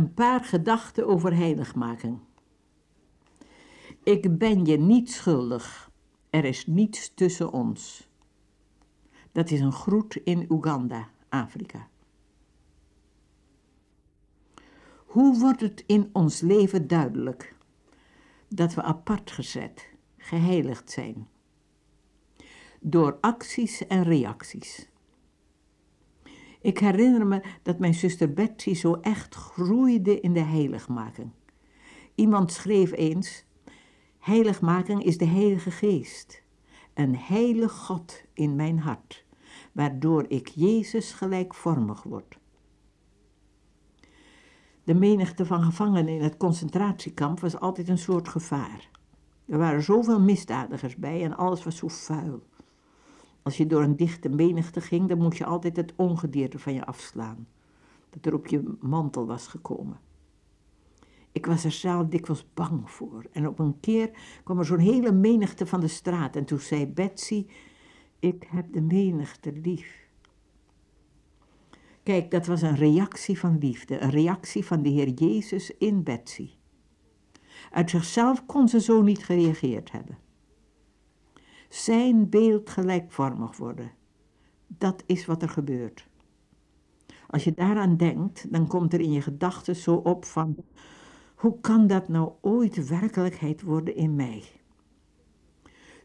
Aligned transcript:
Een 0.00 0.14
paar 0.14 0.44
gedachten 0.44 1.06
over 1.06 1.36
heiligmaking. 1.36 2.18
Ik 4.02 4.38
ben 4.38 4.64
je 4.64 4.78
niet 4.78 5.10
schuldig. 5.10 5.90
Er 6.30 6.44
is 6.44 6.66
niets 6.66 7.14
tussen 7.14 7.52
ons. 7.52 8.08
Dat 9.32 9.50
is 9.50 9.60
een 9.60 9.72
groet 9.72 10.14
in 10.14 10.46
Oeganda, 10.48 11.08
Afrika. 11.28 11.88
Hoe 15.06 15.38
wordt 15.38 15.60
het 15.60 15.84
in 15.86 16.10
ons 16.12 16.40
leven 16.40 16.86
duidelijk 16.86 17.56
dat 18.48 18.74
we 18.74 18.82
apart 18.82 19.30
gezet, 19.30 19.88
geheiligd 20.16 20.90
zijn? 20.90 21.28
Door 22.80 23.18
acties 23.20 23.86
en 23.86 24.02
reacties. 24.02 24.89
Ik 26.60 26.78
herinner 26.78 27.26
me 27.26 27.42
dat 27.62 27.78
mijn 27.78 27.94
zuster 27.94 28.32
Betsy 28.32 28.74
zo 28.74 28.94
echt 28.94 29.34
groeide 29.34 30.20
in 30.20 30.32
de 30.32 30.40
heiligmaking. 30.40 31.30
Iemand 32.14 32.52
schreef 32.52 32.92
eens: 32.92 33.44
Heiligmaking 34.18 35.04
is 35.04 35.18
de 35.18 35.24
Heilige 35.26 35.70
Geest, 35.70 36.42
een 36.94 37.16
heilig 37.16 37.72
God 37.72 38.22
in 38.32 38.56
mijn 38.56 38.78
hart, 38.78 39.24
waardoor 39.72 40.24
ik 40.28 40.48
Jezus 40.48 41.12
gelijkvormig 41.12 42.02
word. 42.02 42.38
De 44.84 44.94
menigte 44.94 45.46
van 45.46 45.62
gevangenen 45.62 46.14
in 46.14 46.22
het 46.22 46.36
concentratiekamp 46.36 47.40
was 47.40 47.60
altijd 47.60 47.88
een 47.88 47.98
soort 47.98 48.28
gevaar. 48.28 48.90
Er 49.46 49.58
waren 49.58 49.82
zoveel 49.82 50.20
misdadigers 50.20 50.96
bij 50.96 51.24
en 51.24 51.36
alles 51.36 51.64
was 51.64 51.76
zo 51.76 51.88
vuil. 51.88 52.42
Als 53.50 53.58
je 53.58 53.66
door 53.66 53.82
een 53.82 53.96
dichte 53.96 54.28
menigte 54.28 54.80
ging, 54.80 55.08
dan 55.08 55.18
moest 55.18 55.38
je 55.38 55.44
altijd 55.44 55.76
het 55.76 55.92
ongedierte 55.96 56.58
van 56.58 56.74
je 56.74 56.84
afslaan, 56.84 57.46
dat 58.10 58.26
er 58.26 58.34
op 58.34 58.46
je 58.46 58.76
mantel 58.80 59.26
was 59.26 59.46
gekomen. 59.46 60.00
Ik 61.32 61.46
was 61.46 61.64
er 61.64 61.72
zelf 61.72 62.06
dikwijls 62.06 62.46
bang 62.54 62.90
voor. 62.90 63.26
En 63.32 63.48
op 63.48 63.58
een 63.58 63.80
keer 63.80 64.10
kwam 64.44 64.58
er 64.58 64.64
zo'n 64.64 64.78
hele 64.78 65.12
menigte 65.12 65.66
van 65.66 65.80
de 65.80 65.88
straat. 65.88 66.36
En 66.36 66.44
toen 66.44 66.58
zei 66.58 66.86
Betsy, 66.86 67.46
ik 68.18 68.46
heb 68.50 68.72
de 68.72 68.80
menigte 68.80 69.52
lief. 69.52 70.08
Kijk, 72.02 72.30
dat 72.30 72.46
was 72.46 72.62
een 72.62 72.76
reactie 72.76 73.38
van 73.38 73.58
liefde. 73.58 73.98
Een 73.98 74.10
reactie 74.10 74.64
van 74.64 74.82
de 74.82 74.88
Heer 74.88 75.08
Jezus 75.08 75.76
in 75.76 76.02
Betsy. 76.02 76.50
Uit 77.70 77.90
zichzelf 77.90 78.46
kon 78.46 78.68
ze 78.68 78.80
zo 78.80 79.02
niet 79.02 79.24
gereageerd 79.24 79.92
hebben. 79.92 80.18
Zijn 81.70 82.28
beeld 82.28 82.70
gelijkvormig 82.70 83.56
worden. 83.56 83.90
Dat 84.66 85.02
is 85.06 85.26
wat 85.26 85.42
er 85.42 85.48
gebeurt. 85.48 86.08
Als 87.26 87.44
je 87.44 87.52
daaraan 87.54 87.96
denkt, 87.96 88.52
dan 88.52 88.66
komt 88.66 88.92
er 88.92 89.00
in 89.00 89.12
je 89.12 89.20
gedachten 89.20 89.76
zo 89.76 89.94
op 89.94 90.24
van 90.24 90.56
hoe 91.34 91.60
kan 91.60 91.86
dat 91.86 92.08
nou 92.08 92.32
ooit 92.40 92.88
werkelijkheid 92.88 93.62
worden 93.62 93.96
in 93.96 94.14
mij? 94.14 94.44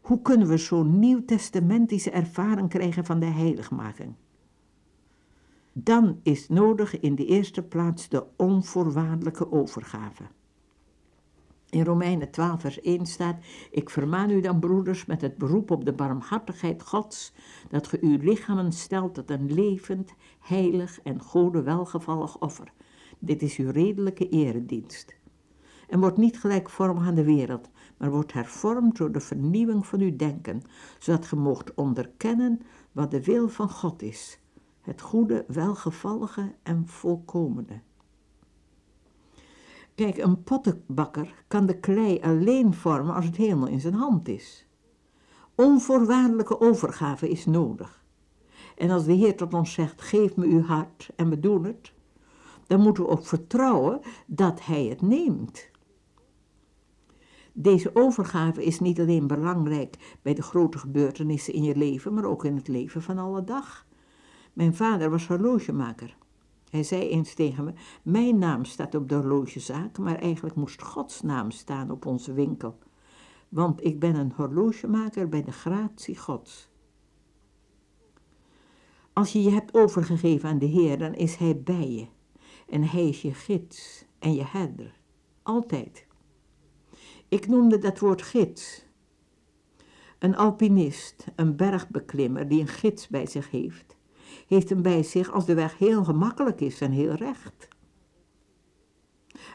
Hoe 0.00 0.22
kunnen 0.22 0.48
we 0.48 0.56
zo'n 0.56 0.98
nieuwtestamentische 0.98 2.10
ervaring 2.10 2.68
krijgen 2.68 3.04
van 3.04 3.20
de 3.20 3.26
heiligmaking? 3.26 4.14
Dan 5.72 6.20
is 6.22 6.48
nodig 6.48 7.00
in 7.00 7.14
de 7.14 7.26
eerste 7.26 7.62
plaats 7.62 8.08
de 8.08 8.26
onvoorwaardelijke 8.36 9.52
overgave. 9.52 10.24
In 11.76 11.84
Romeinen 11.84 12.30
12, 12.30 12.60
vers 12.60 12.80
1 12.80 13.06
staat: 13.06 13.36
Ik 13.70 13.90
vermaan 13.90 14.30
u 14.30 14.40
dan, 14.40 14.58
broeders, 14.58 15.04
met 15.04 15.20
het 15.20 15.36
beroep 15.36 15.70
op 15.70 15.84
de 15.84 15.92
barmhartigheid 15.92 16.82
Gods, 16.82 17.32
dat 17.68 17.86
ge 17.86 17.98
uw 18.00 18.18
lichamen 18.20 18.72
stelt 18.72 19.14
tot 19.14 19.30
een 19.30 19.52
levend, 19.52 20.14
heilig 20.40 21.00
en 21.02 21.20
gode 21.20 21.62
welgevallig 21.62 22.38
offer. 22.38 22.72
Dit 23.18 23.42
is 23.42 23.56
uw 23.56 23.70
redelijke 23.70 24.28
eredienst 24.28 25.16
en 25.88 26.00
wordt 26.00 26.16
niet 26.16 26.40
gelijkvormig 26.40 27.06
aan 27.06 27.14
de 27.14 27.24
wereld, 27.24 27.68
maar 27.96 28.10
wordt 28.10 28.32
hervormd 28.32 28.96
door 28.96 29.12
de 29.12 29.20
vernieuwing 29.20 29.86
van 29.86 30.00
uw 30.00 30.16
denken, 30.16 30.62
zodat 30.98 31.26
ge 31.26 31.36
moogt 31.36 31.74
onderkennen 31.74 32.60
wat 32.92 33.10
de 33.10 33.22
wil 33.22 33.48
van 33.48 33.70
God 33.70 34.02
is, 34.02 34.40
het 34.80 35.00
goede, 35.00 35.44
welgevallige 35.48 36.54
en 36.62 36.86
volkomene. 36.86 37.80
Kijk, 39.96 40.16
een 40.18 40.42
pottenbakker 40.42 41.44
kan 41.48 41.66
de 41.66 41.78
klei 41.80 42.20
alleen 42.22 42.74
vormen 42.74 43.14
als 43.14 43.24
het 43.24 43.36
helemaal 43.36 43.68
in 43.68 43.80
zijn 43.80 43.94
hand 43.94 44.28
is. 44.28 44.66
Onvoorwaardelijke 45.54 46.60
overgave 46.60 47.28
is 47.28 47.46
nodig. 47.46 48.04
En 48.76 48.90
als 48.90 49.04
de 49.04 49.12
Heer 49.12 49.36
tot 49.36 49.54
ons 49.54 49.72
zegt, 49.72 50.02
geef 50.02 50.36
me 50.36 50.46
uw 50.46 50.62
hart 50.62 51.10
en 51.16 51.28
we 51.30 51.40
doen 51.40 51.64
het, 51.64 51.92
dan 52.66 52.80
moeten 52.80 53.02
we 53.02 53.08
ook 53.08 53.26
vertrouwen 53.26 54.00
dat 54.26 54.64
Hij 54.64 54.84
het 54.84 55.02
neemt. 55.02 55.70
Deze 57.52 57.90
overgave 57.94 58.64
is 58.64 58.80
niet 58.80 59.00
alleen 59.00 59.26
belangrijk 59.26 60.18
bij 60.22 60.34
de 60.34 60.42
grote 60.42 60.78
gebeurtenissen 60.78 61.52
in 61.52 61.62
je 61.62 61.76
leven, 61.76 62.14
maar 62.14 62.24
ook 62.24 62.44
in 62.44 62.56
het 62.56 62.68
leven 62.68 63.02
van 63.02 63.18
alle 63.18 63.44
dag. 63.44 63.86
Mijn 64.52 64.74
vader 64.74 65.10
was 65.10 65.26
horlogemaker. 65.26 66.16
Hij 66.70 66.82
zei 66.82 67.08
eens 67.08 67.34
tegen 67.34 67.64
me: 67.64 67.72
Mijn 68.02 68.38
naam 68.38 68.64
staat 68.64 68.94
op 68.94 69.08
de 69.08 69.14
horlogezaak, 69.14 69.98
maar 69.98 70.18
eigenlijk 70.18 70.56
moest 70.56 70.82
Gods 70.82 71.22
naam 71.22 71.50
staan 71.50 71.90
op 71.90 72.06
onze 72.06 72.32
winkel. 72.32 72.78
Want 73.48 73.84
ik 73.84 73.98
ben 74.00 74.14
een 74.14 74.32
horlogemaker 74.36 75.28
bij 75.28 75.42
de 75.42 75.52
gratie 75.52 76.16
Gods. 76.18 76.68
Als 79.12 79.32
je 79.32 79.42
je 79.42 79.50
hebt 79.50 79.74
overgegeven 79.74 80.48
aan 80.48 80.58
de 80.58 80.66
Heer, 80.66 80.98
dan 80.98 81.14
is 81.14 81.36
Hij 81.36 81.60
bij 81.62 81.90
je. 81.90 82.06
En 82.68 82.82
Hij 82.82 83.08
is 83.08 83.22
je 83.22 83.34
gids 83.34 84.04
en 84.18 84.34
je 84.34 84.44
herder. 84.44 85.00
Altijd. 85.42 86.06
Ik 87.28 87.46
noemde 87.46 87.78
dat 87.78 87.98
woord 87.98 88.22
gids. 88.22 88.84
Een 90.18 90.36
alpinist, 90.36 91.26
een 91.36 91.56
bergbeklimmer 91.56 92.48
die 92.48 92.60
een 92.60 92.68
gids 92.68 93.08
bij 93.08 93.26
zich 93.26 93.50
heeft, 93.50 93.96
heeft 94.46 94.68
hem 94.68 94.82
bij 94.82 95.02
zich 95.02 95.32
als 95.32 95.46
de 95.46 95.54
weg 95.54 95.78
heel 95.78 96.04
gemakkelijk 96.04 96.60
is 96.60 96.80
en 96.80 96.90
heel 96.90 97.12
recht. 97.12 97.68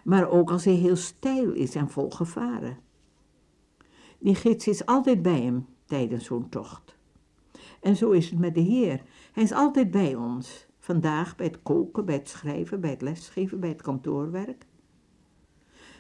Maar 0.04 0.30
ook 0.30 0.52
als 0.52 0.66
hij 0.66 0.74
heel 0.74 0.96
steil 0.96 1.52
is 1.52 1.76
en 1.76 1.90
vol 1.90 2.10
gevaren. 2.10 2.78
Die 4.20 4.36
gids 4.36 4.68
is 4.68 4.86
altijd 4.86 5.22
bij 5.22 5.42
hem 5.42 5.66
tijdens 5.86 6.26
zo'n 6.26 6.50
tocht. 6.50 6.96
En 7.82 7.96
zo 7.96 8.12
is 8.12 8.30
het 8.30 8.40
met 8.40 8.56
de 8.56 8.62
Heer. 8.62 9.02
Hij 9.32 9.44
is 9.44 9.52
altijd 9.52 9.92
bij 9.92 10.16
ons. 10.16 10.68
Vandaag 10.80 11.36
bij 11.36 11.46
het 11.46 11.62
koken, 11.64 12.06
bij 12.06 12.16
het 12.16 12.30
schrijven, 12.30 12.82
bij 12.82 12.90
het 12.90 13.02
lesgeven, 13.02 13.60
bij 13.60 13.70
het 13.70 13.82
kantoorwerk. 13.82 14.66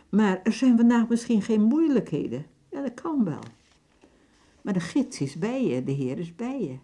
Maar 0.10 0.40
er 0.44 0.54
zijn 0.54 0.78
vandaag 0.78 1.08
misschien 1.08 1.42
geen 1.42 1.62
moeilijkheden. 1.62 2.46
Ja, 2.70 2.82
dat 2.82 2.94
kan 2.94 3.24
wel. 3.24 3.44
Maar 4.62 4.74
de 4.74 4.80
gids 4.80 5.22
is 5.22 5.36
bij 5.36 5.66
je, 5.66 5.84
de 5.84 5.92
Heer 5.92 6.20
is 6.20 6.36
bij 6.36 6.62
je. 6.62 6.78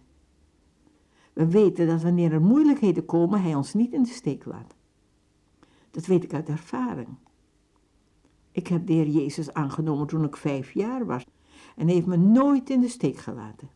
We 1.38 1.46
weten 1.46 1.86
dat 1.86 2.02
wanneer 2.02 2.32
er 2.32 2.40
moeilijkheden 2.40 3.04
komen, 3.04 3.42
Hij 3.42 3.54
ons 3.54 3.74
niet 3.74 3.92
in 3.92 4.02
de 4.02 4.08
steek 4.08 4.44
laat. 4.44 4.74
Dat 5.90 6.06
weet 6.06 6.24
ik 6.24 6.34
uit 6.34 6.48
ervaring. 6.48 7.08
Ik 8.52 8.66
heb 8.66 8.86
de 8.86 8.92
Heer 8.92 9.08
Jezus 9.08 9.52
aangenomen 9.52 10.06
toen 10.06 10.24
ik 10.24 10.36
vijf 10.36 10.72
jaar 10.72 11.06
was 11.06 11.24
en 11.76 11.88
heeft 11.88 12.06
me 12.06 12.16
nooit 12.16 12.70
in 12.70 12.80
de 12.80 12.88
steek 12.88 13.16
gelaten. 13.16 13.70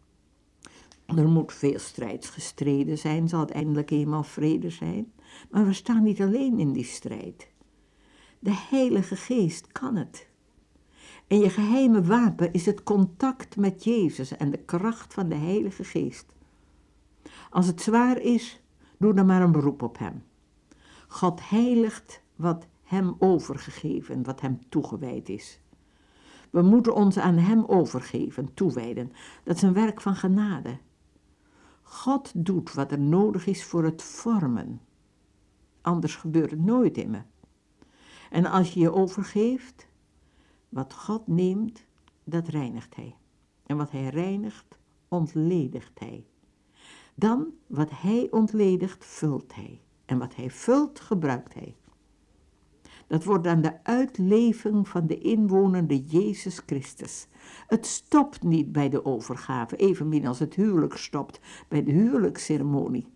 Er 1.06 1.28
moet 1.28 1.52
veel 1.52 1.78
strijds 1.78 2.28
gestreden 2.28 2.98
zijn, 2.98 3.28
zal 3.28 3.40
het 3.40 3.50
eindelijk 3.50 3.90
eenmaal 3.90 4.24
vrede 4.24 4.70
zijn, 4.70 5.12
maar 5.50 5.66
we 5.66 5.72
staan 5.72 6.02
niet 6.02 6.20
alleen 6.20 6.58
in 6.58 6.72
die 6.72 6.84
strijd. 6.84 7.48
De 8.38 8.66
Heilige 8.70 9.16
Geest 9.16 9.72
kan 9.72 9.96
het. 9.96 10.28
En 11.26 11.38
je 11.38 11.50
geheime 11.50 12.02
wapen 12.02 12.52
is 12.52 12.66
het 12.66 12.82
contact 12.82 13.56
met 13.56 13.84
Jezus 13.84 14.36
en 14.36 14.50
de 14.50 14.58
kracht 14.58 15.14
van 15.14 15.28
de 15.28 15.34
Heilige 15.34 15.84
Geest. 15.84 16.34
Als 17.52 17.66
het 17.66 17.80
zwaar 17.80 18.18
is, 18.18 18.62
doe 18.98 19.14
dan 19.14 19.26
maar 19.26 19.42
een 19.42 19.52
beroep 19.52 19.82
op 19.82 19.98
Hem. 19.98 20.22
God 21.08 21.48
heiligt 21.48 22.22
wat 22.36 22.66
Hem 22.82 23.14
overgegeven, 23.18 24.22
wat 24.22 24.40
Hem 24.40 24.68
toegewijd 24.68 25.28
is. 25.28 25.60
We 26.50 26.62
moeten 26.62 26.94
ons 26.94 27.18
aan 27.18 27.36
Hem 27.36 27.64
overgeven, 27.64 28.54
toewijden. 28.54 29.12
Dat 29.44 29.56
is 29.56 29.62
een 29.62 29.72
werk 29.72 30.00
van 30.00 30.14
genade. 30.14 30.78
God 31.82 32.32
doet 32.34 32.74
wat 32.74 32.92
er 32.92 33.00
nodig 33.00 33.46
is 33.46 33.64
voor 33.64 33.84
het 33.84 34.02
vormen. 34.02 34.80
Anders 35.80 36.16
gebeurt 36.16 36.50
het 36.50 36.64
nooit 36.64 36.96
in 36.96 37.10
me. 37.10 37.22
En 38.30 38.46
als 38.46 38.74
je 38.74 38.80
je 38.80 38.92
overgeeft, 38.92 39.86
wat 40.68 40.94
God 40.94 41.26
neemt, 41.26 41.84
dat 42.24 42.48
reinigt 42.48 42.96
Hij. 42.96 43.16
En 43.66 43.76
wat 43.76 43.90
Hij 43.90 44.08
reinigt, 44.08 44.78
ontledigt 45.08 45.98
Hij. 45.98 46.26
Dan, 47.14 47.46
wat 47.66 47.90
Hij 47.90 48.28
ontledigt, 48.30 49.04
vult 49.04 49.54
Hij. 49.54 49.80
En 50.04 50.18
wat 50.18 50.34
Hij 50.34 50.50
vult, 50.50 51.00
gebruikt 51.00 51.54
Hij. 51.54 51.76
Dat 53.06 53.24
wordt 53.24 53.44
dan 53.44 53.60
de 53.60 53.84
uitleving 53.84 54.88
van 54.88 55.06
de 55.06 55.18
inwonende 55.18 56.02
Jezus 56.02 56.62
Christus. 56.66 57.26
Het 57.66 57.86
stopt 57.86 58.42
niet 58.42 58.72
bij 58.72 58.88
de 58.88 59.04
overgave, 59.04 59.76
evenmin 59.76 60.26
als 60.26 60.38
het 60.38 60.54
huwelijk 60.54 60.96
stopt 60.96 61.40
bij 61.68 61.84
de 61.84 61.92
huwelijksceremonie. 61.92 63.06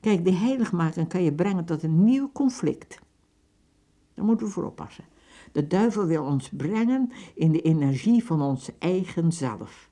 Kijk, 0.00 0.24
de 0.24 0.32
heiligmaking 0.32 1.08
kan 1.08 1.22
je 1.22 1.32
brengen 1.32 1.64
tot 1.64 1.82
een 1.82 2.04
nieuw 2.04 2.32
conflict. 2.32 2.98
Daar 4.14 4.24
moeten 4.24 4.46
we 4.46 4.52
voor 4.52 4.64
oppassen. 4.64 5.04
De 5.52 5.66
duivel 5.66 6.06
wil 6.06 6.24
ons 6.24 6.48
brengen 6.48 7.10
in 7.34 7.52
de 7.52 7.62
energie 7.62 8.24
van 8.24 8.42
ons 8.42 8.70
eigen 8.78 9.32
zelf. 9.32 9.90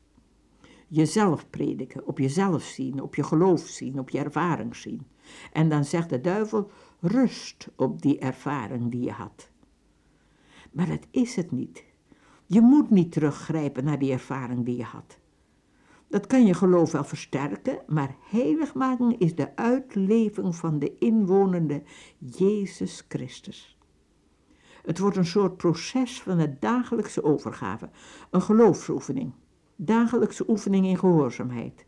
Jezelf 0.89 1.51
prediken, 1.51 2.07
op 2.07 2.19
jezelf 2.19 2.63
zien, 2.63 3.03
op 3.03 3.15
je 3.15 3.23
geloof 3.23 3.61
zien, 3.61 3.99
op 3.99 4.11
je 4.11 4.19
ervaring 4.19 4.77
zien. 4.77 5.07
En 5.53 5.69
dan 5.69 5.85
zegt 5.85 6.11
de 6.11 6.21
duivel, 6.21 6.71
rust 7.01 7.69
op 7.77 8.03
die 8.03 8.19
ervaring 8.19 8.91
die 8.91 9.05
je 9.05 9.11
had. 9.11 9.51
Maar 10.73 10.87
dat 10.87 11.07
is 11.11 11.37
het 11.37 11.51
niet. 11.51 11.85
Je 12.47 12.61
moet 12.61 12.91
niet 12.91 13.13
teruggrijpen 13.13 13.85
naar 13.85 13.99
die 13.99 14.13
ervaring 14.13 14.65
die 14.65 14.77
je 14.77 14.85
had. 14.85 15.19
Dat 16.09 16.27
kan 16.27 16.47
je 16.47 16.55
geloof 16.55 16.93
wel 16.93 17.05
versterken, 17.05 17.79
maar 17.87 18.17
heiligmaking 18.31 19.19
is 19.19 19.35
de 19.35 19.57
uitleving 19.57 20.57
van 20.57 20.79
de 20.79 20.99
inwonende 20.99 21.83
Jezus 22.19 23.05
Christus. 23.09 23.79
Het 24.83 24.99
wordt 24.99 25.17
een 25.17 25.27
soort 25.27 25.57
proces 25.57 26.23
van 26.23 26.39
de 26.39 26.59
dagelijkse 26.59 27.25
overgave, 27.25 27.91
een 28.31 28.43
geloofsoefening, 28.43 29.33
dagelijkse 29.77 30.49
oefening 30.49 30.87
in 30.87 30.99
gehoorzaamheid. 30.99 31.87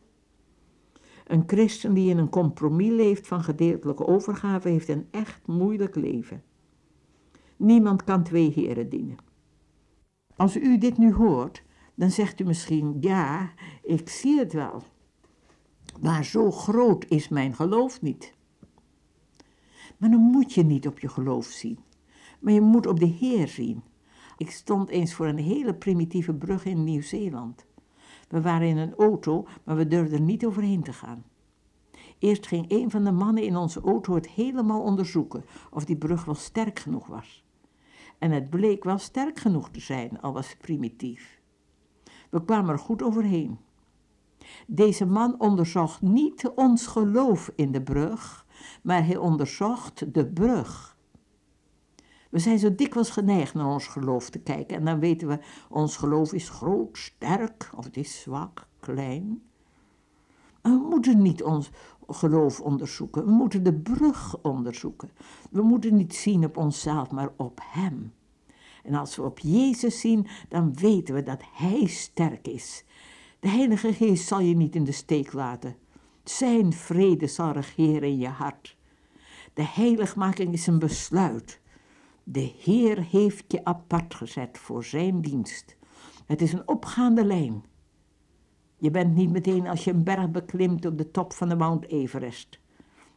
Een 1.26 1.42
christen 1.46 1.94
die 1.94 2.10
in 2.10 2.18
een 2.18 2.28
compromis 2.28 2.90
leeft 2.90 3.26
van 3.26 3.42
gedeeltelijke 3.42 4.06
overgave 4.06 4.68
heeft 4.68 4.88
een 4.88 5.06
echt 5.10 5.46
moeilijk 5.46 5.94
leven. 5.94 6.42
Niemand 7.56 8.04
kan 8.04 8.22
twee 8.22 8.52
heren 8.52 8.88
dienen. 8.88 9.16
Als 10.36 10.56
u 10.56 10.78
dit 10.78 10.98
nu 10.98 11.12
hoort, 11.12 11.62
dan 11.94 12.10
zegt 12.10 12.40
u 12.40 12.44
misschien, 12.44 12.96
ja, 13.00 13.50
ik 13.82 14.08
zie 14.08 14.38
het 14.38 14.52
wel. 14.52 14.82
Maar 16.00 16.24
zo 16.24 16.50
groot 16.50 17.04
is 17.08 17.28
mijn 17.28 17.54
geloof 17.54 18.02
niet. 18.02 18.34
Maar 19.96 20.10
dan 20.10 20.20
moet 20.20 20.52
je 20.52 20.62
niet 20.62 20.86
op 20.86 20.98
je 20.98 21.08
geloof 21.08 21.46
zien, 21.46 21.78
maar 22.40 22.52
je 22.52 22.60
moet 22.60 22.86
op 22.86 23.00
de 23.00 23.06
Heer 23.06 23.48
zien. 23.48 23.82
Ik 24.36 24.50
stond 24.50 24.88
eens 24.88 25.14
voor 25.14 25.26
een 25.26 25.38
hele 25.38 25.74
primitieve 25.74 26.34
brug 26.34 26.64
in 26.64 26.84
Nieuw-Zeeland. 26.84 27.66
We 28.28 28.40
waren 28.40 28.68
in 28.68 28.76
een 28.76 28.94
auto, 28.94 29.46
maar 29.64 29.76
we 29.76 29.86
durfden 29.86 30.24
niet 30.24 30.46
overheen 30.46 30.82
te 30.82 30.92
gaan. 30.92 31.24
Eerst 32.18 32.46
ging 32.46 32.64
een 32.68 32.90
van 32.90 33.04
de 33.04 33.12
mannen 33.12 33.42
in 33.42 33.56
onze 33.56 33.80
auto 33.80 34.14
het 34.14 34.28
helemaal 34.28 34.82
onderzoeken 34.82 35.44
of 35.70 35.84
die 35.84 35.96
brug 35.96 36.24
wel 36.24 36.34
sterk 36.34 36.78
genoeg 36.78 37.06
was. 37.06 37.44
En 38.18 38.30
het 38.30 38.50
bleek 38.50 38.84
wel 38.84 38.98
sterk 38.98 39.38
genoeg 39.38 39.70
te 39.70 39.80
zijn, 39.80 40.20
al 40.20 40.32
was 40.32 40.48
het 40.48 40.58
primitief. 40.58 41.40
We 42.30 42.44
kwamen 42.44 42.70
er 42.70 42.78
goed 42.78 43.02
overheen. 43.02 43.58
Deze 44.66 45.06
man 45.06 45.40
onderzocht 45.40 46.02
niet 46.02 46.52
ons 46.54 46.86
geloof 46.86 47.50
in 47.54 47.72
de 47.72 47.82
brug, 47.82 48.46
maar 48.82 49.06
hij 49.06 49.16
onderzocht 49.16 50.14
de 50.14 50.26
brug. 50.26 50.95
We 52.30 52.38
zijn 52.38 52.58
zo 52.58 52.74
dikwijls 52.74 53.10
geneigd 53.10 53.54
naar 53.54 53.66
ons 53.66 53.86
geloof 53.86 54.30
te 54.30 54.38
kijken 54.38 54.76
en 54.76 54.84
dan 54.84 54.98
weten 54.98 55.28
we, 55.28 55.38
ons 55.68 55.96
geloof 55.96 56.32
is 56.32 56.48
groot, 56.48 56.98
sterk 56.98 57.70
of 57.76 57.84
het 57.84 57.96
is 57.96 58.20
zwak, 58.20 58.66
klein. 58.80 59.42
we 60.62 60.86
moeten 60.90 61.22
niet 61.22 61.42
ons 61.42 61.70
geloof 62.08 62.60
onderzoeken, 62.60 63.24
we 63.24 63.30
moeten 63.30 63.62
de 63.62 63.74
brug 63.74 64.38
onderzoeken. 64.42 65.10
We 65.50 65.62
moeten 65.62 65.96
niet 65.96 66.14
zien 66.14 66.44
op 66.44 66.56
onszelf, 66.56 67.10
maar 67.10 67.30
op 67.36 67.60
Hem. 67.62 68.12
En 68.82 68.94
als 68.94 69.16
we 69.16 69.22
op 69.22 69.38
Jezus 69.38 70.00
zien, 70.00 70.26
dan 70.48 70.74
weten 70.74 71.14
we 71.14 71.22
dat 71.22 71.42
Hij 71.52 71.86
sterk 71.86 72.48
is. 72.48 72.84
De 73.40 73.48
Heilige 73.48 73.92
Geest 73.92 74.26
zal 74.26 74.40
je 74.40 74.56
niet 74.56 74.74
in 74.74 74.84
de 74.84 74.92
steek 74.92 75.32
laten. 75.32 75.76
Zijn 76.24 76.72
vrede 76.72 77.26
zal 77.26 77.52
regeren 77.52 78.08
in 78.08 78.18
je 78.18 78.28
hart. 78.28 78.76
De 79.54 79.64
heiligmaking 79.64 80.52
is 80.52 80.66
een 80.66 80.78
besluit. 80.78 81.60
De 82.28 82.52
Heer 82.58 83.02
heeft 83.02 83.52
je 83.52 83.64
apart 83.64 84.14
gezet 84.14 84.58
voor 84.58 84.84
zijn 84.84 85.20
dienst. 85.20 85.76
Het 86.24 86.42
is 86.42 86.52
een 86.52 86.68
opgaande 86.68 87.24
lijn. 87.24 87.64
Je 88.76 88.90
bent 88.90 89.14
niet 89.14 89.30
meteen 89.30 89.66
als 89.66 89.84
je 89.84 89.90
een 89.90 90.04
berg 90.04 90.30
beklimt 90.30 90.86
op 90.86 90.98
de 90.98 91.10
top 91.10 91.32
van 91.32 91.48
de 91.48 91.56
Mount 91.56 91.86
Everest. 91.86 92.60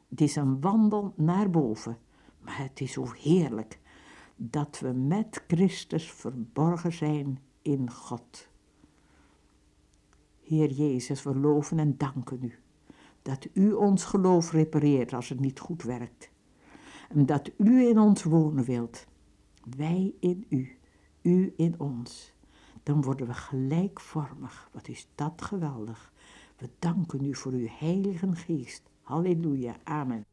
Het 0.10 0.22
is 0.22 0.36
een 0.36 0.62
wandel 0.62 1.14
naar 1.16 1.50
boven, 1.50 1.98
maar 2.40 2.58
het 2.58 2.80
is 2.80 2.92
zo 2.92 3.12
heerlijk 3.12 3.80
dat 4.36 4.80
we 4.80 4.92
met 4.92 5.44
Christus 5.48 6.12
verborgen 6.12 6.94
zijn 6.94 7.40
in 7.62 7.92
God. 7.92 8.50
Heer 10.42 10.72
Jezus, 10.72 11.24
we 11.24 11.36
loven 11.36 11.80
en 11.80 11.98
danken 11.98 12.44
u 12.44 12.60
dat 13.22 13.48
u 13.54 13.72
ons 13.72 14.04
geloof 14.04 14.52
repareert 14.52 15.14
als 15.14 15.30
het 15.30 15.40
niet 15.40 15.60
goed 15.60 15.84
werkt. 15.84 16.32
Dat 17.14 17.52
u 17.58 17.88
in 17.88 18.00
ons 18.00 18.24
wonen 18.24 18.64
wilt. 18.64 19.06
Wij 19.78 20.14
in 20.20 20.46
u, 20.50 20.78
u 21.22 21.54
in 21.58 21.80
ons. 21.80 22.34
Dan 22.84 23.02
worden 23.02 23.28
we 23.28 23.34
gelijkvormig. 23.34 24.70
Wat 24.72 24.88
is 24.88 25.08
dat 25.16 25.42
geweldig. 25.42 26.14
We 26.58 26.70
danken 26.80 27.26
u 27.26 27.36
voor 27.36 27.52
uw 27.52 27.68
heilige 27.70 28.36
geest. 28.36 28.90
Halleluja. 29.02 29.76
Amen. 29.84 30.26